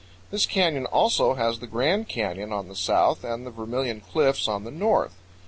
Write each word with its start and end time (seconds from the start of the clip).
This 0.31 0.47
canyon 0.47 0.87
also 0.87 1.35
has 1.35 1.59
the 1.59 1.67
Grand 1.67 2.07
Canyon 2.09 2.51
on 2.51 2.67
the 2.69 2.75
south 2.75 3.23
and 3.23 3.45
the 3.45 3.51
Vermilion 3.51 4.01
Cliffs 4.01 4.47
on 4.47 4.63
the 4.63 4.71
north. 4.71 5.15